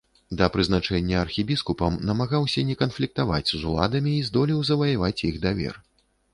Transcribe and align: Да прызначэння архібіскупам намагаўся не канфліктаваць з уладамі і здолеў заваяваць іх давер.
Да 0.37 0.45
прызначэння 0.53 1.19
архібіскупам 1.25 1.99
намагаўся 2.11 2.65
не 2.71 2.75
канфліктаваць 2.81 3.53
з 3.53 3.61
уладамі 3.75 4.17
і 4.17 4.27
здолеў 4.33 4.59
заваяваць 4.73 5.17
іх 5.33 5.43
давер. 5.49 5.83